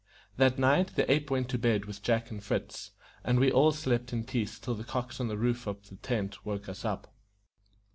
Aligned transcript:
That 0.37 0.57
night 0.57 0.95
the 0.95 1.11
ape 1.11 1.29
went 1.29 1.47
to 1.49 1.59
bed 1.59 1.85
with 1.85 2.01
Jack 2.01 2.31
and 2.31 2.43
Fritz, 2.43 2.89
and 3.23 3.39
we 3.39 3.51
all 3.51 3.71
slept 3.71 4.11
in 4.11 4.23
peace 4.23 4.57
till 4.57 4.73
the 4.73 4.83
cocks 4.83 5.19
on 5.19 5.27
the 5.27 5.37
roof 5.37 5.67
of 5.67 5.87
the 5.89 5.97
tent 5.97 6.43
woke 6.43 6.67
us 6.67 6.83
up. 6.83 7.13